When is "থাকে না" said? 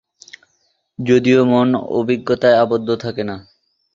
2.95-3.35